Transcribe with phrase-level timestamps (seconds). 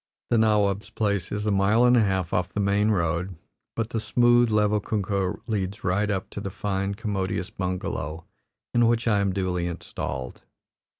[0.31, 3.35] The nawab's place is a mile and a half off the main road,
[3.75, 8.25] but the smooth, level kunkah leads right up to the fine, commodious bungalow,
[8.73, 10.41] in which I am duly installed.